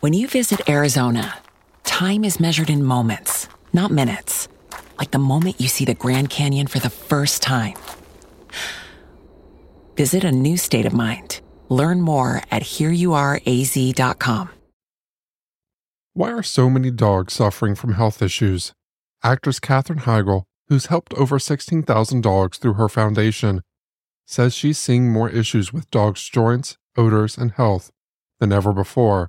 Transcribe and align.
When 0.00 0.12
you 0.12 0.28
visit 0.28 0.68
Arizona, 0.70 1.38
time 1.82 2.22
is 2.22 2.38
measured 2.38 2.70
in 2.70 2.84
moments, 2.84 3.48
not 3.72 3.90
minutes. 3.90 4.46
Like 4.96 5.10
the 5.10 5.18
moment 5.18 5.60
you 5.60 5.66
see 5.66 5.84
the 5.84 5.94
Grand 5.94 6.30
Canyon 6.30 6.68
for 6.68 6.78
the 6.78 6.88
first 6.88 7.42
time. 7.42 7.74
Visit 9.96 10.22
a 10.22 10.30
new 10.30 10.56
state 10.56 10.86
of 10.86 10.92
mind. 10.92 11.40
Learn 11.68 12.00
more 12.00 12.42
at 12.48 12.62
hereyouareaz.com. 12.62 14.50
Why 16.14 16.30
are 16.30 16.44
so 16.44 16.70
many 16.70 16.92
dogs 16.92 17.32
suffering 17.32 17.74
from 17.74 17.94
health 17.94 18.22
issues? 18.22 18.72
Actress 19.24 19.58
Katherine 19.58 20.02
Heigl, 20.02 20.44
who's 20.68 20.86
helped 20.86 21.12
over 21.14 21.40
16,000 21.40 22.20
dogs 22.20 22.58
through 22.58 22.74
her 22.74 22.88
foundation, 22.88 23.62
says 24.28 24.54
she's 24.54 24.78
seeing 24.78 25.10
more 25.10 25.28
issues 25.28 25.72
with 25.72 25.90
dogs' 25.90 26.28
joints, 26.28 26.76
odors, 26.96 27.36
and 27.36 27.50
health 27.50 27.90
than 28.38 28.52
ever 28.52 28.72
before. 28.72 29.28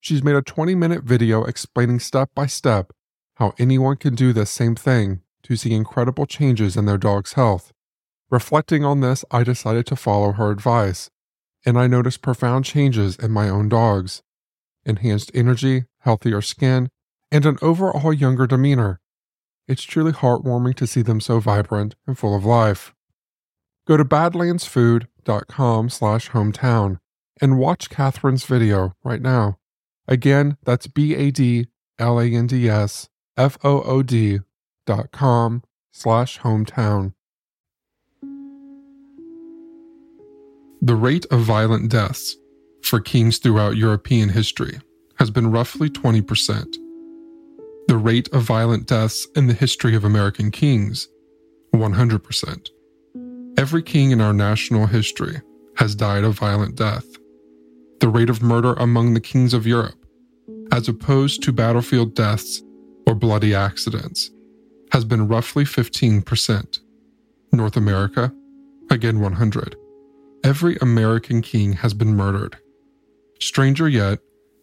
She's 0.00 0.22
made 0.22 0.36
a 0.36 0.42
20 0.42 0.74
minute 0.74 1.02
video 1.02 1.44
explaining 1.44 2.00
step 2.00 2.30
by 2.34 2.46
step 2.46 2.92
how 3.36 3.54
anyone 3.58 3.96
can 3.96 4.14
do 4.14 4.32
the 4.32 4.46
same 4.46 4.74
thing 4.74 5.20
to 5.42 5.56
see 5.56 5.74
incredible 5.74 6.26
changes 6.26 6.76
in 6.76 6.86
their 6.86 6.98
dog's 6.98 7.34
health. 7.34 7.72
Reflecting 8.30 8.84
on 8.84 9.00
this, 9.00 9.24
I 9.30 9.44
decided 9.44 9.86
to 9.86 9.96
follow 9.96 10.32
her 10.32 10.50
advice, 10.50 11.10
and 11.64 11.78
I 11.78 11.86
noticed 11.86 12.22
profound 12.22 12.64
changes 12.64 13.16
in 13.16 13.30
my 13.30 13.48
own 13.48 13.68
dogs 13.68 14.22
enhanced 14.86 15.32
energy, 15.34 15.84
healthier 16.00 16.40
skin, 16.40 16.88
and 17.30 17.44
an 17.44 17.58
overall 17.60 18.12
younger 18.12 18.46
demeanor. 18.46 19.00
It's 19.68 19.82
truly 19.82 20.12
heartwarming 20.12 20.76
to 20.76 20.86
see 20.86 21.02
them 21.02 21.20
so 21.20 21.40
vibrant 21.40 21.96
and 22.06 22.16
full 22.16 22.36
of 22.36 22.44
life. 22.44 22.94
Go 23.86 23.96
to 23.96 24.04
badlandsfood.com 24.04 25.90
slash 25.90 26.30
hometown 26.30 26.98
and 27.40 27.58
watch 27.58 27.90
Katherine's 27.90 28.44
video 28.44 28.94
right 29.04 29.20
now. 29.20 29.58
Again, 30.08 30.56
that's 30.64 30.86
B-A-D-L-A-N-D-S 30.86 31.68
F-O-O-D 33.36 34.40
dot 34.86 35.10
com 35.12 35.62
slash 35.92 36.40
hometown. 36.40 37.12
The 40.80 40.94
rate 40.94 41.26
of 41.30 41.40
violent 41.40 41.90
deaths 41.90 42.36
for 42.82 43.00
kings 43.00 43.38
throughout 43.38 43.76
European 43.76 44.28
history 44.28 44.78
has 45.18 45.30
been 45.30 45.50
roughly 45.50 45.90
20%. 45.90 46.76
The 47.88 47.96
rate 47.96 48.28
of 48.32 48.42
violent 48.42 48.86
deaths 48.86 49.26
in 49.34 49.46
the 49.46 49.54
history 49.54 49.96
of 49.96 50.04
American 50.04 50.50
kings, 50.50 51.08
100%. 51.74 52.68
Every 53.58 53.82
king 53.82 54.10
in 54.10 54.20
our 54.20 54.32
national 54.32 54.86
history 54.86 55.40
has 55.76 55.94
died 55.94 56.24
a 56.24 56.30
violent 56.30 56.76
death. 56.76 57.04
The 58.00 58.08
rate 58.08 58.30
of 58.30 58.42
murder 58.42 58.74
among 58.74 59.14
the 59.14 59.20
kings 59.20 59.54
of 59.54 59.66
Europe, 59.66 60.04
as 60.72 60.88
opposed 60.88 61.42
to 61.42 61.52
battlefield 61.52 62.14
deaths 62.14 62.62
or 63.06 63.14
bloody 63.14 63.54
accidents, 63.54 64.30
has 64.92 65.04
been 65.04 65.28
roughly 65.28 65.64
15%. 65.64 66.80
North 67.52 67.76
America, 67.76 68.32
again 68.90 69.20
100. 69.20 69.76
Every 70.44 70.76
American 70.80 71.42
king 71.42 71.72
has 71.74 71.94
been 71.94 72.14
murdered. 72.14 72.58
Stranger 73.40 73.88
yet, 73.88 74.18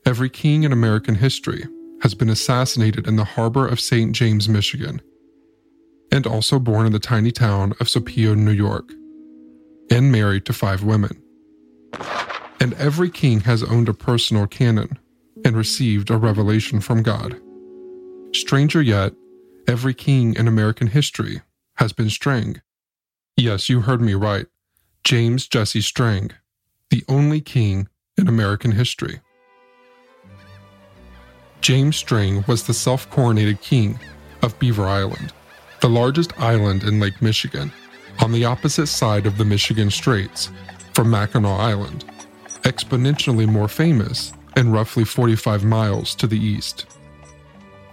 every 0.05 0.29
king 0.29 0.63
in 0.63 0.71
American 0.71 1.15
history 1.15 1.65
has 2.01 2.13
been 2.13 2.29
assassinated 2.29 3.07
in 3.07 3.15
the 3.15 3.23
harbor 3.23 3.67
of 3.67 3.79
St. 3.79 4.11
James, 4.11 4.47
Michigan, 4.47 5.01
and 6.11 6.27
also 6.27 6.59
born 6.59 6.85
in 6.85 6.91
the 6.91 6.99
tiny 6.99 7.31
town 7.31 7.73
of 7.79 7.89
Scipio, 7.89 8.35
New 8.35 8.51
York, 8.51 8.91
and 9.89 10.11
married 10.11 10.45
to 10.45 10.53
five 10.53 10.83
women. 10.83 11.21
And 12.59 12.73
every 12.75 13.09
king 13.09 13.41
has 13.41 13.63
owned 13.63 13.89
a 13.89 13.93
personal 13.93 14.47
cannon 14.47 14.97
and 15.43 15.55
received 15.55 16.09
a 16.09 16.17
revelation 16.17 16.79
from 16.79 17.03
God. 17.03 17.39
Stranger 18.33 18.81
yet, 18.81 19.13
every 19.67 19.93
king 19.93 20.35
in 20.35 20.47
American 20.47 20.87
history 20.87 21.41
has 21.75 21.93
been 21.93 22.09
Strang. 22.09 22.61
Yes, 23.35 23.69
you 23.69 23.81
heard 23.81 24.01
me 24.01 24.13
right. 24.13 24.45
James 25.03 25.47
Jesse 25.47 25.81
Strang, 25.81 26.31
the 26.89 27.03
only 27.09 27.41
king 27.41 27.89
in 28.17 28.27
American 28.27 28.71
history. 28.71 29.19
James 31.61 31.95
Strang 31.95 32.43
was 32.47 32.63
the 32.63 32.73
self 32.73 33.09
coronated 33.09 33.59
king 33.61 33.99
of 34.41 34.57
Beaver 34.59 34.85
Island, 34.85 35.33
the 35.81 35.89
largest 35.89 36.37
island 36.39 36.83
in 36.83 36.99
Lake 36.99 37.21
Michigan, 37.21 37.71
on 38.19 38.31
the 38.31 38.45
opposite 38.45 38.87
side 38.87 39.25
of 39.25 39.37
the 39.37 39.45
Michigan 39.45 39.89
Straits 39.89 40.51
from 40.93 41.09
Mackinac 41.09 41.59
Island, 41.59 42.05
exponentially 42.63 43.47
more 43.47 43.67
famous 43.67 44.33
and 44.55 44.73
roughly 44.73 45.03
45 45.05 45.63
miles 45.63 46.15
to 46.15 46.27
the 46.27 46.37
east. 46.37 46.85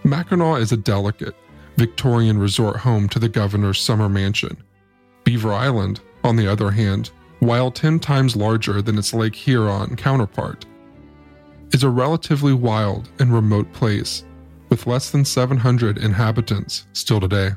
Mackinac 0.04 0.60
is 0.60 0.72
a 0.72 0.76
delicate, 0.76 1.34
Victorian 1.76 2.38
resort 2.38 2.76
home 2.76 3.09
to 3.09 3.19
the 3.19 3.28
governor's 3.28 3.80
summer 3.80 4.09
mansion. 4.09 4.56
Beaver 5.25 5.53
Island, 5.53 6.00
on 6.25 6.36
the 6.36 6.47
other 6.47 6.70
hand, 6.70 7.10
while 7.41 7.70
10 7.70 8.00
times 8.00 8.36
larger 8.36 8.82
than 8.82 8.98
its 8.98 9.14
Lake 9.14 9.34
Huron 9.34 9.97
counterpart, 9.97 10.66
is 11.72 11.82
a 11.82 11.88
relatively 11.88 12.53
wild 12.53 13.09
and 13.19 13.32
remote 13.32 13.72
place 13.72 14.25
with 14.69 14.86
less 14.86 15.10
than 15.10 15.25
700 15.25 15.98
inhabitants 15.98 16.86
still 16.92 17.20
today. 17.20 17.50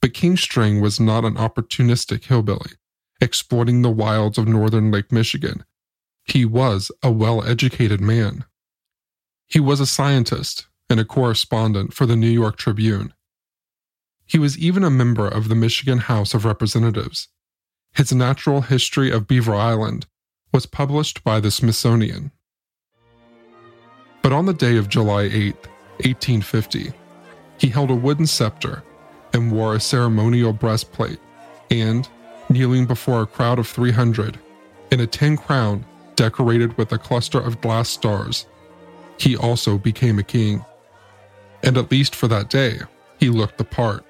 But 0.00 0.14
King 0.14 0.36
Strang 0.36 0.80
was 0.80 0.98
not 0.98 1.24
an 1.24 1.34
opportunistic 1.34 2.24
hillbilly, 2.24 2.72
exploiting 3.22 3.80
the 3.80 3.90
wilds 3.90 4.36
of 4.36 4.48
northern 4.48 4.90
Lake 4.90 5.12
Michigan. 5.12 5.64
He 6.24 6.44
was 6.44 6.90
a 7.02 7.10
well 7.10 7.42
educated 7.44 8.00
man. 8.00 8.44
He 9.46 9.60
was 9.60 9.80
a 9.80 9.86
scientist 9.86 10.66
and 10.90 10.98
a 10.98 11.04
correspondent 11.04 11.94
for 11.94 12.04
the 12.04 12.16
New 12.16 12.28
York 12.28 12.56
Tribune. 12.56 13.14
He 14.26 14.38
was 14.38 14.58
even 14.58 14.82
a 14.82 14.90
member 14.90 15.28
of 15.28 15.48
the 15.48 15.54
Michigan 15.54 15.98
House 15.98 16.34
of 16.34 16.44
Representatives. 16.44 17.28
His 17.94 18.12
Natural 18.12 18.62
History 18.62 19.10
of 19.10 19.28
Beaver 19.28 19.54
Island 19.54 20.06
was 20.52 20.66
published 20.66 21.22
by 21.22 21.38
the 21.38 21.50
Smithsonian. 21.50 22.32
But 24.20 24.32
on 24.32 24.46
the 24.46 24.54
day 24.54 24.76
of 24.76 24.88
July 24.88 25.22
8, 25.22 25.54
1850, 25.98 26.92
he 27.58 27.68
held 27.68 27.90
a 27.90 27.94
wooden 27.94 28.26
scepter 28.26 28.82
and 29.32 29.52
wore 29.52 29.74
a 29.74 29.80
ceremonial 29.80 30.52
breastplate, 30.52 31.18
and, 31.70 32.08
kneeling 32.52 32.86
before 32.86 33.22
a 33.22 33.26
crowd 33.26 33.58
of 33.58 33.66
300, 33.66 34.38
in 34.90 35.00
a 35.00 35.06
tin 35.06 35.36
crown 35.36 35.84
decorated 36.16 36.76
with 36.76 36.92
a 36.92 36.98
cluster 36.98 37.40
of 37.40 37.60
glass 37.60 37.88
stars, 37.88 38.46
he 39.18 39.36
also 39.36 39.78
became 39.78 40.18
a 40.18 40.22
king. 40.22 40.64
And 41.62 41.78
at 41.78 41.90
least 41.90 42.14
for 42.14 42.28
that 42.28 42.50
day, 42.50 42.80
he 43.18 43.30
looked 43.30 43.58
the 43.58 43.64
part, 43.64 44.04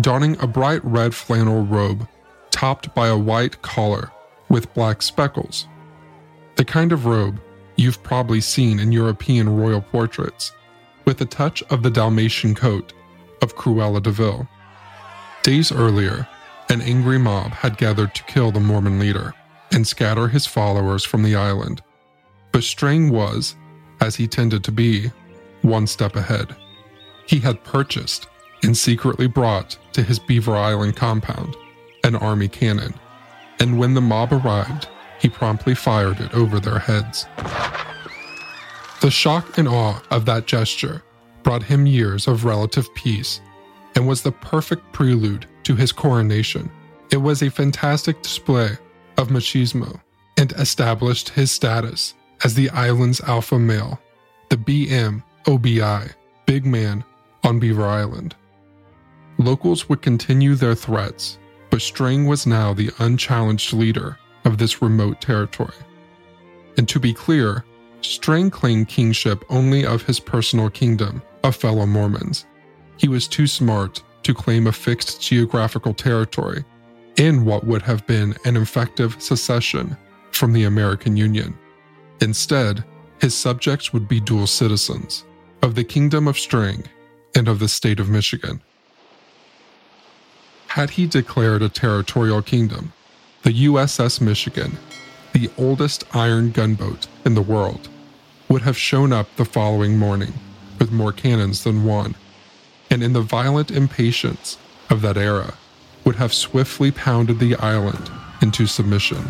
donning 0.00 0.36
a 0.40 0.46
bright 0.46 0.84
red 0.84 1.14
flannel 1.14 1.64
robe 1.64 2.08
topped 2.50 2.94
by 2.94 3.08
a 3.08 3.18
white 3.18 3.60
collar 3.62 4.10
with 4.48 4.72
black 4.74 5.02
speckles. 5.02 5.66
The 6.56 6.64
kind 6.64 6.92
of 6.92 7.06
robe 7.06 7.40
you've 7.76 8.02
probably 8.02 8.40
seen 8.40 8.80
in 8.80 8.90
European 8.90 9.48
royal 9.48 9.80
portraits, 9.80 10.52
with 11.04 11.20
a 11.20 11.26
touch 11.26 11.62
of 11.70 11.82
the 11.82 11.90
Dalmatian 11.90 12.54
coat 12.54 12.92
of 13.42 13.54
Cruella 13.54 14.02
de 14.02 14.10
Vil. 14.10 14.48
Days 15.42 15.70
earlier, 15.70 16.26
an 16.70 16.80
angry 16.82 17.18
mob 17.18 17.52
had 17.52 17.78
gathered 17.78 18.14
to 18.14 18.24
kill 18.24 18.50
the 18.50 18.60
Mormon 18.60 18.98
leader 18.98 19.34
and 19.72 19.86
scatter 19.86 20.28
his 20.28 20.46
followers 20.46 21.04
from 21.04 21.22
the 21.22 21.34
island. 21.34 21.82
But 22.52 22.64
Strang 22.64 23.10
was, 23.10 23.56
as 24.00 24.16
he 24.16 24.26
tended 24.26 24.64
to 24.64 24.72
be, 24.72 25.10
one 25.62 25.86
step 25.86 26.16
ahead. 26.16 26.54
He 27.26 27.38
had 27.38 27.64
purchased 27.64 28.28
and 28.62 28.76
secretly 28.76 29.26
brought 29.26 29.78
to 29.92 30.02
his 30.02 30.18
Beaver 30.18 30.56
Island 30.56 30.96
compound 30.96 31.56
an 32.04 32.16
army 32.16 32.48
cannon, 32.48 32.94
and 33.58 33.78
when 33.78 33.92
the 33.92 34.00
mob 34.00 34.32
arrived, 34.32 34.88
he 35.20 35.28
promptly 35.28 35.74
fired 35.74 36.20
it 36.20 36.32
over 36.32 36.60
their 36.60 36.78
heads. 36.78 37.26
The 39.00 39.10
shock 39.10 39.58
and 39.58 39.68
awe 39.68 40.00
of 40.10 40.24
that 40.24 40.46
gesture 40.46 41.02
brought 41.42 41.62
him 41.62 41.86
years 41.86 42.28
of 42.28 42.44
relative 42.44 42.92
peace 42.94 43.40
and 43.94 44.06
was 44.06 44.22
the 44.22 44.32
perfect 44.32 44.92
prelude 44.92 45.46
to 45.68 45.76
his 45.76 45.92
coronation. 45.92 46.70
It 47.12 47.18
was 47.18 47.42
a 47.42 47.50
fantastic 47.50 48.22
display 48.22 48.70
of 49.18 49.28
machismo 49.28 50.00
and 50.38 50.50
established 50.52 51.28
his 51.28 51.52
status 51.52 52.14
as 52.42 52.54
the 52.54 52.70
island's 52.70 53.20
alpha 53.20 53.58
male, 53.58 54.00
the 54.48 54.56
BM 54.56 55.22
OBI, 55.46 56.10
Big 56.46 56.64
Man, 56.64 57.04
on 57.44 57.58
Beaver 57.58 57.84
Island. 57.84 58.34
Locals 59.36 59.90
would 59.90 60.00
continue 60.00 60.54
their 60.54 60.74
threats, 60.74 61.36
but 61.68 61.82
Strang 61.82 62.26
was 62.26 62.46
now 62.46 62.72
the 62.72 62.90
unchallenged 62.98 63.74
leader 63.74 64.16
of 64.46 64.56
this 64.56 64.80
remote 64.80 65.20
territory. 65.20 65.76
And 66.78 66.88
to 66.88 66.98
be 66.98 67.12
clear, 67.12 67.62
Strang 68.00 68.50
claimed 68.50 68.88
kingship 68.88 69.44
only 69.50 69.84
of 69.84 70.02
his 70.02 70.18
personal 70.18 70.70
kingdom 70.70 71.20
of 71.44 71.56
fellow 71.56 71.84
Mormons. 71.84 72.46
He 72.96 73.08
was 73.08 73.28
too 73.28 73.46
smart 73.46 74.02
to 74.28 74.34
claim 74.34 74.66
a 74.66 74.72
fixed 74.72 75.22
geographical 75.22 75.94
territory 75.94 76.62
in 77.16 77.46
what 77.46 77.64
would 77.64 77.80
have 77.80 78.06
been 78.06 78.36
an 78.44 78.58
effective 78.58 79.16
secession 79.22 79.96
from 80.32 80.52
the 80.52 80.64
American 80.64 81.16
Union. 81.16 81.56
Instead, 82.20 82.84
his 83.22 83.34
subjects 83.34 83.90
would 83.90 84.06
be 84.06 84.20
dual 84.20 84.46
citizens 84.46 85.24
of 85.62 85.74
the 85.74 85.82
Kingdom 85.82 86.28
of 86.28 86.38
Strang 86.38 86.84
and 87.34 87.48
of 87.48 87.58
the 87.58 87.68
state 87.68 87.98
of 87.98 88.10
Michigan. 88.10 88.60
Had 90.66 90.90
he 90.90 91.06
declared 91.06 91.62
a 91.62 91.70
territorial 91.70 92.42
kingdom, 92.42 92.92
the 93.44 93.64
USS 93.64 94.20
Michigan, 94.20 94.76
the 95.32 95.50
oldest 95.56 96.04
iron 96.14 96.50
gunboat 96.50 97.06
in 97.24 97.32
the 97.32 97.40
world, 97.40 97.88
would 98.50 98.60
have 98.60 98.76
shown 98.76 99.10
up 99.10 99.34
the 99.36 99.46
following 99.46 99.96
morning 99.96 100.34
with 100.78 100.92
more 100.92 101.12
cannons 101.12 101.64
than 101.64 101.86
one, 101.86 102.14
and 102.90 103.02
in 103.02 103.12
the 103.12 103.20
violent 103.20 103.70
impatience 103.70 104.58
of 104.90 105.02
that 105.02 105.16
era, 105.16 105.54
would 106.04 106.16
have 106.16 106.32
swiftly 106.32 106.90
pounded 106.90 107.38
the 107.38 107.54
island 107.56 108.10
into 108.40 108.66
submission. 108.66 109.22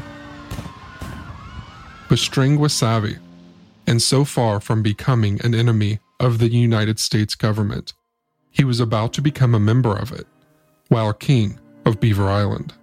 But 2.08 2.18
Strang 2.18 2.58
was 2.58 2.72
savvy, 2.72 3.18
and 3.86 4.00
so 4.00 4.24
far 4.24 4.60
from 4.60 4.82
becoming 4.82 5.40
an 5.42 5.54
enemy 5.54 5.98
of 6.20 6.38
the 6.38 6.48
United 6.48 6.98
States 6.98 7.34
government, 7.34 7.92
he 8.50 8.64
was 8.64 8.80
about 8.80 9.12
to 9.14 9.22
become 9.22 9.54
a 9.54 9.60
member 9.60 9.96
of 9.96 10.12
it, 10.12 10.26
while 10.88 11.12
king 11.12 11.58
of 11.84 12.00
Beaver 12.00 12.28
Island. 12.28 12.74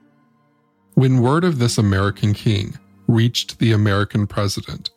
When 0.94 1.22
word 1.22 1.44
of 1.44 1.60
this 1.60 1.77
American 1.77 2.33
king 2.33 2.77
reached 3.07 3.60
the 3.60 3.72
American 3.72 4.27
president, 4.27 4.89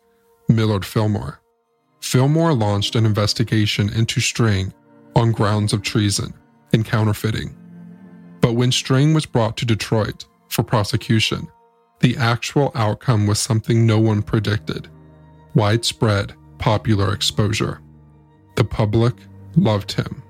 Millard 0.47 0.85
Fillmore, 0.85 1.41
Fillmore 2.01 2.53
launched 2.53 2.95
an 2.95 3.05
investigation 3.05 3.89
into 3.93 4.21
Strang 4.21 4.73
on 5.15 5.31
grounds 5.31 5.73
of 5.73 5.81
treason 5.81 6.33
and 6.73 6.85
counterfeiting. 6.85 7.55
But 8.41 8.53
when 8.53 8.71
Strang 8.71 9.13
was 9.13 9.25
brought 9.25 9.57
to 9.57 9.65
Detroit 9.65 10.25
for 10.47 10.63
prosecution, 10.63 11.47
the 11.99 12.15
actual 12.17 12.71
outcome 12.75 13.27
was 13.27 13.39
something 13.39 13.85
no 13.85 13.99
one 13.99 14.21
predicted 14.21 14.89
widespread 15.55 16.33
popular 16.59 17.13
exposure. 17.13 17.81
The 18.55 18.63
public 18.63 19.15
loved 19.55 19.91
him. 19.91 20.21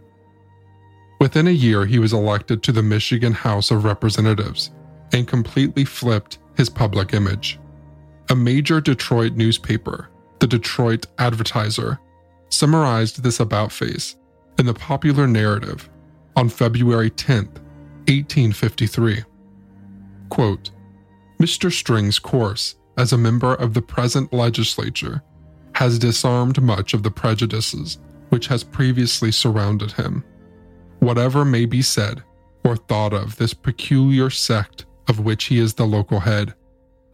Within 1.20 1.48
a 1.48 1.52
year, 1.52 1.86
he 1.86 2.00
was 2.00 2.14
elected 2.14 2.64
to 2.64 2.72
the 2.72 2.82
Michigan 2.82 3.34
House 3.34 3.70
of 3.70 3.84
Representatives 3.84 4.72
and 5.12 5.28
completely 5.28 5.84
flipped 5.84 6.40
his 6.56 6.70
public 6.70 7.14
image. 7.14 7.60
A 8.30 8.36
major 8.36 8.80
Detroit 8.80 9.34
newspaper, 9.34 10.10
the 10.40 10.48
Detroit 10.48 11.08
Advertiser, 11.18 12.00
summarized 12.50 13.22
this 13.22 13.40
about 13.40 13.72
face 13.72 14.16
in 14.60 14.66
the 14.66 14.74
popular 14.74 15.26
narrative 15.26 15.90
on 16.36 16.50
February 16.50 17.10
10, 17.10 17.46
1853. 17.46 19.24
Quote, 20.30 20.72
Mr. 21.42 21.72
Strang's 21.72 22.20
course 22.20 22.76
as 22.98 23.14
a 23.14 23.18
member 23.18 23.56
of 23.56 23.74
the 23.74 23.82
present 23.82 24.34
legislature 24.34 25.24
has 25.76 25.98
disarmed 25.98 26.62
much 26.62 26.94
of 26.94 27.04
the 27.04 27.10
prejudices 27.10 28.00
which 28.30 28.48
has 28.48 28.64
previously 28.64 29.32
surrounded 29.32 29.94
him. 29.94 30.24
Whatever 31.00 31.46
may 31.46 31.66
be 31.66 31.82
said 31.82 32.22
or 32.66 32.76
thought 32.76 33.14
of 33.14 33.38
this 33.38 33.54
peculiar 33.54 34.30
sect 34.30 34.86
of 35.08 35.22
which 35.22 35.46
he 35.46 35.58
is 35.58 35.74
the 35.74 35.88
local 35.88 36.20
head, 36.20 36.54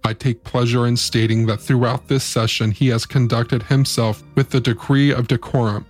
I 0.04 0.14
take 0.14 0.44
pleasure 0.44 0.88
in 0.88 0.98
stating 0.98 1.46
that 1.46 1.62
throughout 1.62 2.08
this 2.08 2.24
session 2.24 2.72
he 2.72 2.88
has 2.88 3.06
conducted 3.06 3.62
himself 3.62 4.24
with 4.34 4.50
the 4.50 4.60
degree 4.60 5.12
of 5.12 5.28
decorum 5.28 5.86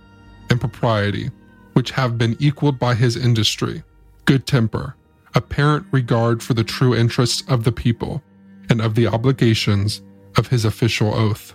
and 0.50 0.60
propriety 0.60 1.30
which 1.76 1.90
have 1.90 2.16
been 2.16 2.34
equaled 2.38 2.78
by 2.78 2.94
his 2.94 3.18
industry, 3.18 3.82
good 4.24 4.46
temper, 4.46 4.96
apparent 5.34 5.86
regard 5.90 6.42
for 6.42 6.54
the 6.54 6.64
true 6.64 6.94
interests 6.94 7.42
of 7.48 7.64
the 7.64 7.70
people, 7.70 8.22
and 8.70 8.80
of 8.80 8.94
the 8.94 9.06
obligations 9.06 10.00
of 10.38 10.48
his 10.48 10.64
official 10.64 11.12
oath. 11.12 11.52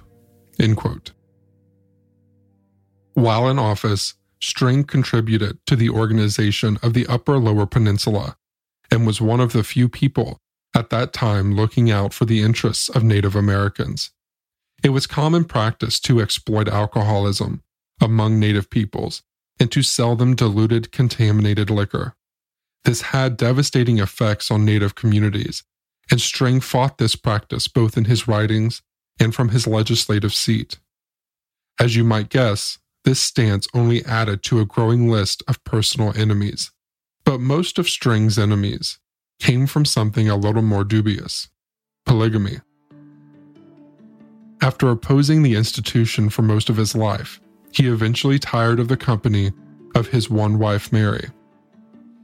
While 3.15 3.49
in 3.49 3.57
office, 3.57 4.13
Strang 4.39 4.83
contributed 4.83 5.57
to 5.65 5.75
the 5.75 5.89
organization 5.89 6.77
of 6.83 6.93
the 6.93 7.07
Upper 7.07 7.39
Lower 7.39 7.65
Peninsula 7.65 8.37
and 8.91 9.07
was 9.07 9.21
one 9.21 9.39
of 9.39 9.53
the 9.53 9.63
few 9.63 9.89
people 9.89 10.37
at 10.75 10.91
that 10.91 11.13
time 11.13 11.55
looking 11.55 11.89
out 11.89 12.13
for 12.13 12.25
the 12.25 12.43
interests 12.43 12.89
of 12.89 13.03
Native 13.03 13.35
Americans. 13.35 14.11
It 14.83 14.89
was 14.89 15.07
common 15.07 15.45
practice 15.45 15.99
to 16.01 16.21
exploit 16.21 16.69
alcoholism 16.69 17.63
among 17.99 18.39
Native 18.39 18.69
peoples 18.69 19.23
and 19.59 19.71
to 19.71 19.83
sell 19.83 20.15
them 20.15 20.35
diluted, 20.35 20.91
contaminated 20.91 21.69
liquor. 21.69 22.15
This 22.83 23.01
had 23.01 23.37
devastating 23.37 23.99
effects 23.99 24.49
on 24.49 24.65
Native 24.65 24.95
communities, 24.95 25.63
and 26.09 26.19
Strang 26.19 26.61
fought 26.61 26.97
this 26.97 27.15
practice 27.15 27.67
both 27.67 27.97
in 27.97 28.05
his 28.05 28.27
writings 28.27 28.81
and 29.19 29.35
from 29.35 29.49
his 29.49 29.67
legislative 29.67 30.33
seat. 30.33 30.79
As 31.79 31.95
you 31.95 32.03
might 32.03 32.29
guess, 32.29 32.79
this 33.03 33.19
stance 33.19 33.67
only 33.73 34.05
added 34.05 34.43
to 34.43 34.59
a 34.59 34.65
growing 34.65 35.09
list 35.09 35.43
of 35.47 35.63
personal 35.63 36.15
enemies. 36.15 36.71
But 37.23 37.39
most 37.39 37.79
of 37.79 37.89
Strang's 37.89 38.37
enemies 38.37 38.99
came 39.39 39.65
from 39.67 39.85
something 39.85 40.29
a 40.29 40.35
little 40.35 40.61
more 40.61 40.83
dubious 40.83 41.49
polygamy. 42.05 42.59
After 44.61 44.89
opposing 44.89 45.41
the 45.41 45.55
institution 45.55 46.29
for 46.29 46.43
most 46.43 46.69
of 46.69 46.77
his 46.77 46.95
life, 46.95 47.40
he 47.71 47.87
eventually 47.87 48.39
tired 48.39 48.79
of 48.79 48.87
the 48.87 48.97
company 48.97 49.51
of 49.95 50.07
his 50.07 50.29
one 50.29 50.59
wife, 50.59 50.91
Mary, 50.91 51.29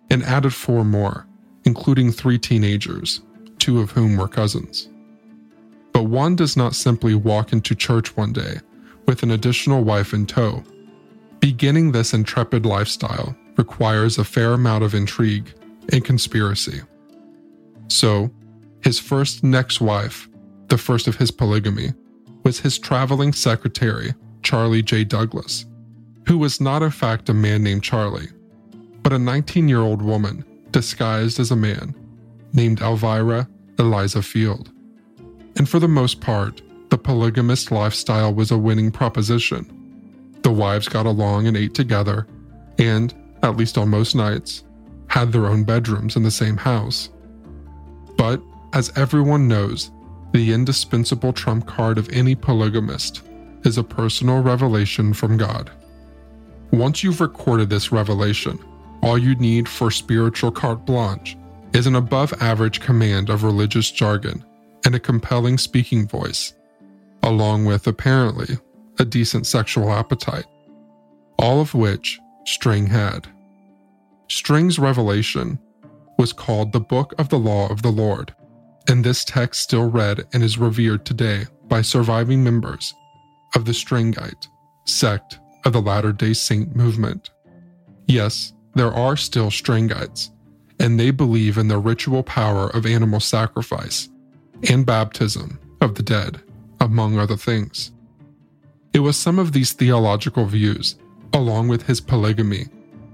and 0.10 0.24
added 0.24 0.54
four 0.54 0.84
more, 0.84 1.26
including 1.66 2.12
three 2.12 2.38
teenagers, 2.38 3.22
two 3.60 3.80
of 3.80 3.92
whom 3.92 4.18
were 4.18 4.28
cousins. 4.28 4.90
But 5.94 6.04
one 6.04 6.36
does 6.36 6.56
not 6.56 6.76
simply 6.76 7.16
walk 7.16 7.52
into 7.54 7.76
church 7.76 8.16
one 8.16 8.34
day 8.34 8.60
with 9.06 9.24
an 9.24 9.32
additional 9.32 9.84
wife 9.84 10.14
in 10.14 10.26
tow. 10.26 10.64
Beginning 11.40 11.92
this 11.92 12.14
intrepid 12.14 12.66
lifestyle 12.66 13.36
requires 13.57 14.18
a 14.18 14.24
fair 14.24 14.54
amount 14.54 14.83
of 14.83 14.94
intrigue 14.94 15.54
and 15.92 16.04
conspiracy. 16.04 16.81
So, 17.88 18.30
his 18.83 19.00
first 19.00 19.44
next 19.44 19.81
wife, 19.81 20.28
the 20.68 20.78
first 20.78 21.07
of 21.07 21.16
his 21.16 21.31
polygamy, 21.31 21.94
was 22.44 22.60
his 22.60 22.78
traveling 22.78 23.33
secretary, 23.33 24.14
Charlie 24.47 24.81
J. 24.81 25.04
Douglas, 25.04 25.66
who 26.25 26.37
was 26.37 26.61
not 26.61 26.81
in 26.81 26.89
fact 26.89 27.27
a 27.27 27.33
man 27.33 27.63
named 27.63 27.83
Charlie, 27.83 28.30
but 29.04 29.11
a 29.11 29.19
19 29.19 29.68
year 29.68 29.81
old 29.81 30.01
woman 30.01 30.45
disguised 30.71 31.37
as 31.37 31.51
a 31.51 31.56
man 31.57 31.94
named 32.54 32.80
Elvira 32.80 33.49
Eliza 33.77 34.21
Field. 34.21 34.71
And 35.57 35.68
for 35.68 35.80
the 35.80 35.89
most 35.89 36.21
part, 36.21 36.61
the 36.92 36.97
polygamist 36.97 37.73
lifestyle 37.73 38.33
was 38.33 38.49
a 38.49 38.57
winning 38.57 38.89
proposition. 38.89 39.66
The 40.44 40.51
wives 40.51 40.87
got 40.87 41.06
along 41.06 41.47
and 41.47 41.57
ate 41.57 41.73
together, 41.73 42.25
and, 42.80 43.13
at 43.44 43.57
least 43.57 43.77
on 43.77 43.89
most 43.89 44.16
nights, 44.16 44.63
had 45.07 45.33
their 45.33 45.47
own 45.47 45.66
bedrooms 45.66 46.16
in 46.16 46.23
the 46.23 46.31
same 46.31 46.56
house. 46.56 47.09
But, 48.16 48.42
as 48.71 48.94
everyone 48.95 49.49
knows, 49.49 49.92
the 50.31 50.54
indispensable 50.54 51.33
trump 51.33 51.68
card 51.68 51.97
of 51.97 52.07
any 52.13 52.33
polygamist 52.33 53.23
is 53.68 53.78
a 53.78 53.83
personal 53.83 54.42
revelation 54.42 55.14
from 55.14 55.36
God. 55.36 55.69
Once 56.71 57.04
you've 57.04 57.19
recorded 57.19 57.69
this 57.69 57.92
revelation, 57.92 58.57
all 59.04 59.18
you 59.18 59.36
need 59.36 59.68
for 59.68 59.92
spiritual 59.92 60.52
carte 60.52 60.86
blanche 60.86 61.38
is 61.74 61.86
an 61.86 61.95
above 61.95 62.33
average 62.42 62.80
command 62.80 63.30
of 63.30 63.44
religious 63.44 63.92
jargon 63.92 64.44
and 64.86 64.95
a 64.95 65.00
compelling 65.00 65.57
speaking 65.57 66.07
voice, 66.07 66.54
along 67.24 67.66
with 67.66 67.88
apparently 67.88 68.57
a 69.00 69.06
decent 69.06 69.45
sexual 69.45 69.92
appetite, 69.92 70.45
all 71.38 71.59
of 71.59 71.74
which 71.74 72.19
Strang 72.45 72.88
had. 72.88 73.28
Strang's 74.30 74.80
revelation 74.80 75.59
was 76.18 76.31
called 76.31 76.71
the 76.71 76.80
Book 76.80 77.14
of 77.18 77.28
the 77.28 77.40
Law 77.40 77.68
of 77.69 77.81
the 77.81 77.92
Lord, 77.92 78.33
and 78.88 79.04
this 79.04 79.26
text 79.26 79.62
still 79.62 79.90
read 79.90 80.26
and 80.31 80.42
is 80.42 80.57
revered 80.57 81.06
today 81.06 81.45
by 81.68 81.81
surviving 81.81 82.42
members 82.42 82.94
of 83.56 83.66
the 83.66 83.71
Strangite 83.71 84.47
sect 84.85 85.39
of 85.66 85.73
the 85.73 85.81
Latter 85.81 86.11
day 86.11 86.33
Saint 86.33 86.75
movement. 86.75 87.30
Yes, 88.07 88.54
there 88.75 88.94
are 88.94 89.18
still 89.18 89.49
Strangites, 89.49 90.30
and 90.80 90.99
they 90.99 91.11
believe 91.11 91.57
in 91.57 91.68
the 91.68 91.77
ritual 91.77 92.23
power 92.23 92.69
of 92.69 92.85
animal 92.85 93.19
sacrifice 93.19 94.09
and 94.69 94.85
baptism 94.85 95.59
of 95.81 95.95
the 95.95 96.04
dead, 96.04 96.42
among 96.80 97.18
other 97.18 97.37
things. 97.37 97.92
It 98.94 98.99
was 98.99 99.18
some 99.18 99.39
of 99.39 99.51
these 99.51 99.73
theological 99.73 100.45
views 100.45 100.95
along 101.33 101.68
with 101.68 101.83
his 101.83 102.01
polygamy, 102.01 102.68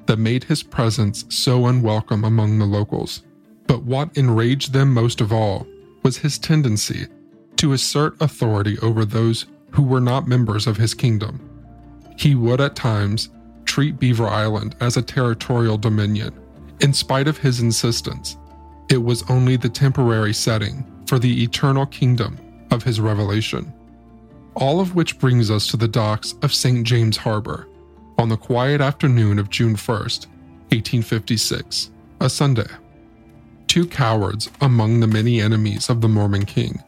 that 0.05 0.19
made 0.19 0.43
his 0.43 0.63
presence 0.63 1.25
so 1.29 1.67
unwelcome 1.67 2.23
among 2.23 2.59
the 2.59 2.65
locals. 2.65 3.23
But 3.67 3.83
what 3.83 4.17
enraged 4.17 4.73
them 4.73 4.93
most 4.93 5.21
of 5.21 5.31
all 5.31 5.65
was 6.03 6.17
his 6.17 6.37
tendency 6.37 7.07
to 7.57 7.73
assert 7.73 8.21
authority 8.21 8.77
over 8.79 9.05
those 9.05 9.45
who 9.74 9.84
were 9.84 10.00
not 10.00 10.27
members 10.27 10.68
of 10.68 10.77
his 10.77 10.94
kingdom. 10.94 11.50
He 12.18 12.36
would 12.36 12.62
at 12.62 12.75
times 12.75 13.30
treat 13.65 14.00
Beaver 14.00 14.27
Island 14.27 14.75
as 14.80 14.98
a 14.98 15.01
territorial 15.01 15.77
dominion, 15.77 16.34
in 16.80 16.94
spite 16.94 17.27
of 17.27 17.39
his 17.39 17.60
insistence. 17.60 18.38
It 18.89 19.03
was 19.03 19.30
only 19.30 19.56
the 19.56 19.70
temporary 19.70 20.34
setting 20.34 20.86
for 21.08 21.18
the 21.18 21.44
eternal 21.44 21.88
kingdom 21.88 22.38
of 22.70 22.84
his 22.84 23.01
revelation. 23.01 23.74
All 24.56 24.80
of 24.80 24.94
which 24.94 25.18
brings 25.18 25.50
us 25.50 25.68
to 25.68 25.77
the 25.77 25.88
docks 25.88 26.36
of 26.44 26.53
St. 26.53 26.86
James 26.86 27.18
Harbor 27.18 27.68
on 28.20 28.30
the 28.30 28.38
quiet 28.38 28.80
afternoon 28.80 29.39
of 29.39 29.50
June 29.50 29.75
1st, 29.75 30.27
1856, 30.70 31.89
a 32.20 32.30
Sunday. 32.30 32.68
Two 33.68 33.88
cowards 33.88 34.51
among 34.62 35.00
the 35.00 35.08
many 35.08 35.42
enemies 35.42 35.89
of 35.89 36.01
the 36.01 36.08
Mormon 36.08 36.46
king 36.46 36.84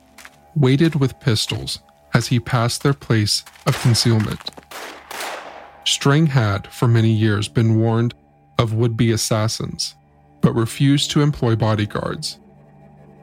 waited 0.56 0.96
with 0.96 1.20
pistols 1.20 1.80
as 2.16 2.28
he 2.28 2.40
passed 2.40 2.82
their 2.82 2.94
place 2.94 3.44
of 3.68 3.80
concealment. 3.82 4.40
Strang 5.84 6.28
had, 6.28 6.66
for 6.68 6.88
many 6.88 7.12
years, 7.12 7.50
been 7.50 7.78
warned 7.78 8.16
of 8.58 8.74
would 8.74 8.96
be 8.96 9.12
assassins, 9.12 9.96
but 10.40 10.56
refused 10.56 11.12
to 11.12 11.22
employ 11.22 11.58
bodyguards, 11.58 12.40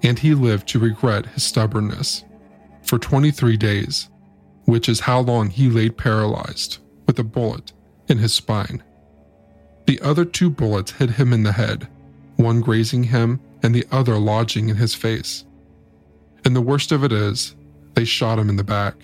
and 0.03 0.19
he 0.19 0.35
lived 0.35 0.69
to 0.69 0.79
regret 0.79 1.25
his 1.27 1.43
stubbornness. 1.43 2.25
For 2.83 2.99
23 2.99 3.57
days, 3.57 4.11
which 4.67 4.89
is 4.91 5.01
how 5.01 5.21
long 5.21 5.49
he 5.49 5.71
laid 5.71 5.97
paralyzed 5.97 6.79
with 7.07 7.19
a 7.19 7.25
bullet 7.25 7.73
in 8.09 8.19
his 8.19 8.35
spine. 8.35 8.83
The 9.87 10.01
other 10.03 10.27
two 10.27 10.51
bullets 10.51 10.93
hit 10.93 11.11
him 11.11 11.33
in 11.33 11.45
the 11.45 11.53
head, 11.53 11.89
one 12.37 12.61
grazing 12.61 13.05
him 13.05 13.41
and 13.63 13.75
the 13.75 13.87
other 13.91 14.19
lodging 14.19 14.69
in 14.69 14.77
his 14.77 14.95
face. 14.95 15.45
And 16.45 16.55
the 16.55 16.61
worst 16.61 16.93
of 16.93 17.05
it 17.05 17.13
is, 17.13 17.55
they 17.95 18.05
shot 18.05 18.39
him 18.39 18.49
in 18.49 18.57
the 18.57 18.65
back. 18.65 18.95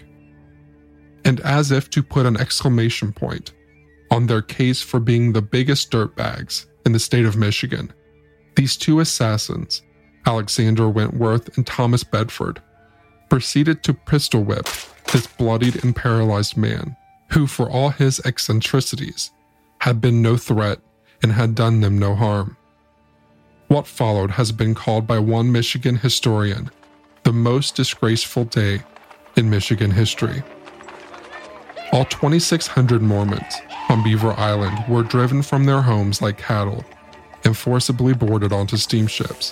And 1.24 1.40
as 1.40 1.70
if 1.70 1.90
to 1.90 2.02
put 2.02 2.26
an 2.26 2.36
exclamation 2.36 3.12
point 3.12 3.52
on 4.10 4.26
their 4.26 4.42
case 4.42 4.80
for 4.80 5.00
being 5.00 5.32
the 5.32 5.42
biggest 5.42 5.90
dirtbags 5.90 6.66
in 6.86 6.92
the 6.92 6.98
state 6.98 7.26
of 7.26 7.36
Michigan, 7.36 7.92
these 8.56 8.76
two 8.76 9.00
assassins, 9.00 9.82
Alexander 10.26 10.88
Wentworth 10.88 11.56
and 11.56 11.66
Thomas 11.66 12.04
Bedford, 12.04 12.62
proceeded 13.28 13.82
to 13.82 13.94
pistol 13.94 14.42
whip 14.42 14.66
this 15.12 15.26
bloodied 15.26 15.82
and 15.84 15.94
paralyzed 15.94 16.56
man 16.56 16.96
who, 17.32 17.46
for 17.46 17.68
all 17.68 17.90
his 17.90 18.20
eccentricities, 18.24 19.30
had 19.80 20.00
been 20.00 20.22
no 20.22 20.36
threat 20.36 20.80
and 21.22 21.32
had 21.32 21.54
done 21.54 21.80
them 21.80 21.98
no 21.98 22.14
harm. 22.14 22.56
What 23.68 23.86
followed 23.86 24.32
has 24.32 24.50
been 24.50 24.74
called 24.74 25.06
by 25.06 25.18
one 25.18 25.52
Michigan 25.52 25.96
historian 25.96 26.70
the 27.28 27.32
most 27.34 27.76
disgraceful 27.76 28.44
day 28.44 28.80
in 29.36 29.50
Michigan 29.50 29.90
history. 29.90 30.42
All 31.92 32.06
2,600 32.06 33.02
Mormons 33.02 33.54
on 33.90 34.02
Beaver 34.02 34.32
Island 34.32 34.82
were 34.88 35.02
driven 35.02 35.42
from 35.42 35.64
their 35.66 35.82
homes 35.82 36.22
like 36.22 36.38
cattle 36.38 36.86
and 37.44 37.54
forcibly 37.54 38.14
boarded 38.14 38.50
onto 38.50 38.78
steamships 38.78 39.50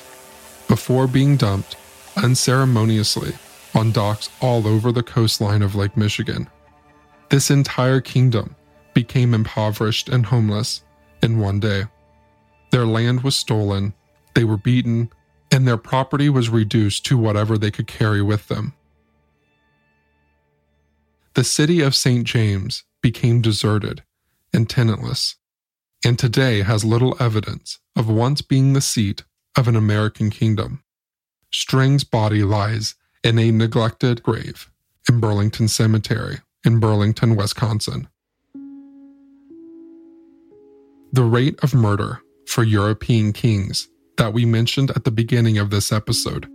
before 0.69 1.07
being 1.07 1.37
dumped 1.37 1.77
unceremoniously 2.17 3.35
on 3.75 3.93
docks 3.93 4.31
all 4.41 4.67
over 4.67 4.91
the 4.91 5.03
coastline 5.03 5.61
of 5.61 5.75
Lake 5.75 5.99
Michigan. 5.99 6.49
This 7.29 7.51
entire 7.51 8.01
kingdom 8.01 8.57
became 8.95 9.35
impoverished 9.35 10.09
and 10.09 10.25
homeless 10.25 10.83
in 11.23 11.41
one 11.41 11.61
day. 11.61 11.83
Their 12.71 12.87
land 12.87 13.21
was 13.21 13.37
stolen, 13.37 13.93
they 14.33 14.45
were 14.45 14.57
beaten, 14.57 15.11
and 15.57 15.67
their 15.67 15.79
property 15.79 16.29
was 16.29 16.51
reduced 16.51 17.07
to 17.07 17.17
whatever 17.17 17.57
they 17.57 17.71
could 17.71 17.87
carry 17.87 18.21
with 18.21 18.49
them. 18.49 18.75
The 21.33 21.45
city 21.45 21.81
of 21.81 21.95
St. 21.95 22.27
James 22.27 22.85
became 23.01 23.41
deserted 23.41 24.03
and 24.53 24.69
tenantless, 24.69 25.37
and 26.05 26.19
today 26.19 26.61
has 26.61 26.85
little 26.85 27.17
evidence 27.19 27.79
of 27.97 28.07
once 28.07 28.43
being 28.43 28.75
the 28.75 28.83
seat 28.83 29.25
of 29.57 29.67
an 29.67 29.77
American 29.77 30.29
kingdom. 30.29 30.83
Strang's 31.51 32.05
body 32.05 32.43
lies 32.43 32.95
in 33.25 33.39
a 33.39 33.51
neglected 33.51 34.23
grave 34.23 34.71
in 35.09 35.21
Burlington 35.21 35.69
Cemetery 35.69 36.41
in 36.67 36.81
Burlington, 36.81 37.35
Wisconsin. 37.35 38.09
The 41.15 41.25
rate 41.25 41.59
of 41.63 41.73
murder 41.73 42.21
for 42.47 42.63
European 42.63 43.33
kings 43.33 43.89
that 44.17 44.33
we 44.33 44.45
mentioned 44.45 44.91
at 44.93 45.05
the 45.05 45.11
beginning 45.11 45.59
of 45.59 45.71
this 45.71 45.93
episode 45.93 46.49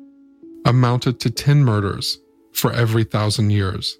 amounted 0.65 1.19
to 1.19 1.29
10 1.29 1.63
murders 1.63 2.19
for 2.53 2.71
every 2.71 3.03
thousand 3.03 3.49
years. 3.49 3.97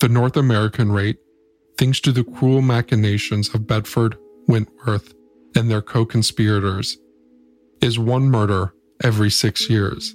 The 0.00 0.08
North 0.08 0.36
American 0.36 0.92
rate, 0.92 1.18
thanks 1.78 2.00
to 2.00 2.12
the 2.12 2.24
cruel 2.24 2.60
machinations 2.60 3.54
of 3.54 3.66
Bedford, 3.66 4.16
Wentworth, 4.46 5.14
and 5.54 5.70
their 5.70 5.82
co 5.82 6.04
conspirators, 6.04 6.98
is 7.80 7.98
one 7.98 8.24
murder 8.30 8.74
every 9.02 9.30
six 9.30 9.70
years. 9.70 10.14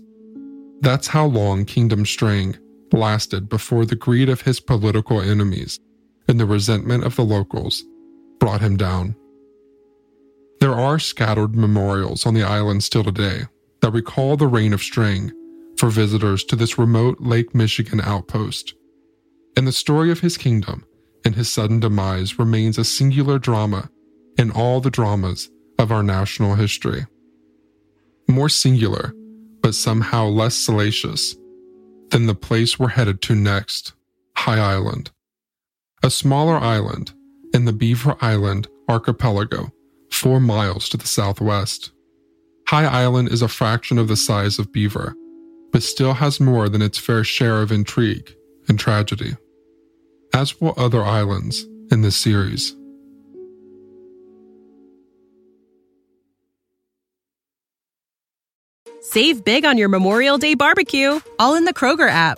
That's 0.82 1.08
how 1.08 1.26
long 1.26 1.66
Kingdom 1.66 2.06
Strang 2.06 2.58
lasted 2.92 3.50
before 3.50 3.86
the 3.86 3.96
greed 3.96 4.30
of 4.30 4.42
his 4.42 4.60
political 4.60 5.22
enemies 5.22 5.80
and 6.28 6.40
the 6.40 6.46
resentment 6.46 7.04
of 7.04 7.16
the 7.16 7.24
locals 7.24 7.84
brought 8.40 8.62
him 8.62 8.78
down. 8.78 9.16
There 10.62 10.76
are 10.76 11.00
scattered 11.00 11.56
memorials 11.56 12.28
on 12.28 12.36
the 12.36 12.44
island 12.44 12.84
still 12.84 13.04
today 13.04 13.46
that 13.82 13.94
recall 13.94 14.38
the 14.38 14.46
reign 14.46 14.74
of 14.74 14.84
Strang 14.84 15.32
for 15.76 15.90
visitors 15.90 16.44
to 16.44 16.56
this 16.56 16.78
remote 16.78 17.20
Lake 17.20 17.56
Michigan 17.56 18.00
outpost. 18.00 18.76
And 19.58 19.66
the 19.66 19.72
story 19.72 20.12
of 20.12 20.20
his 20.20 20.38
kingdom 20.38 20.86
and 21.26 21.34
his 21.34 21.52
sudden 21.52 21.80
demise 21.80 22.38
remains 22.38 22.78
a 22.78 22.86
singular 22.86 23.40
drama 23.40 23.90
in 24.38 24.52
all 24.52 24.82
the 24.82 24.92
dramas 24.92 25.50
of 25.80 25.92
our 25.92 26.04
national 26.04 26.54
history. 26.54 27.08
More 28.28 28.48
singular, 28.48 29.16
but 29.64 29.74
somehow 29.74 30.28
less 30.28 30.54
salacious 30.54 31.36
than 32.10 32.28
the 32.28 32.36
place 32.36 32.78
we're 32.78 32.90
headed 32.90 33.20
to 33.24 33.34
next, 33.34 33.94
High 34.38 34.60
Island. 34.60 35.10
A 36.04 36.12
smaller 36.12 36.58
island 36.58 37.14
in 37.52 37.66
the 37.66 37.74
Beaver 37.74 38.16
Island 38.22 38.68
archipelago, 38.88 39.72
four 40.22 40.40
miles 40.40 40.88
to 40.88 40.98
the 40.98 41.08
southwest. 41.08 41.92
High 42.68 42.86
Island 42.86 43.30
is 43.30 43.42
a 43.42 43.48
fraction 43.48 43.98
of 43.98 44.08
the 44.08 44.16
size 44.16 44.60
of 44.60 44.72
Beaver, 44.72 45.16
but 45.72 45.82
still 45.82 46.14
has 46.14 46.40
more 46.40 46.70
than 46.70 46.84
its 46.84 47.00
fair 47.00 47.24
share 47.24 47.64
of 47.64 47.72
intrigue 47.72 48.32
and 48.68 48.80
tragedy, 48.80 49.36
as 50.32 50.62
will 50.62 50.76
other 50.78 51.04
islands 51.04 51.66
in 51.92 52.02
this 52.02 52.16
series. 52.16 52.76
Save 59.02 59.44
big 59.44 59.66
on 59.66 59.80
your 59.80 59.90
Memorial 59.90 60.38
Day 60.38 60.54
barbecue, 60.54 61.20
all 61.40 61.56
in 61.56 61.66
the 61.66 61.74
Kroger 61.74 62.10
app. 62.10 62.38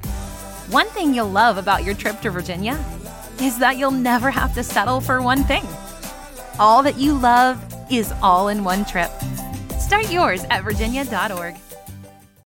One 0.71 0.87
thing 0.87 1.13
you'll 1.13 1.29
love 1.29 1.57
about 1.57 1.83
your 1.83 1.93
trip 1.93 2.21
to 2.21 2.29
Virginia 2.29 2.81
is 3.41 3.59
that 3.59 3.77
you'll 3.77 3.91
never 3.91 4.31
have 4.31 4.53
to 4.53 4.63
settle 4.63 5.01
for 5.01 5.21
one 5.21 5.43
thing. 5.43 5.67
All 6.59 6.81
that 6.83 6.97
you 6.97 7.13
love 7.13 7.61
is 7.91 8.13
all 8.21 8.47
in 8.47 8.63
one 8.63 8.85
trip. 8.85 9.11
Start 9.81 10.09
yours 10.09 10.45
at 10.49 10.63
virginia.org. 10.63 11.57